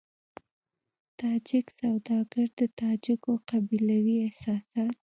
تاجک 1.19 1.65
سوداګر 1.79 2.45
د 2.59 2.61
تاجکو 2.79 3.31
قبيلوي 3.49 4.17
احساسات. 4.27 4.95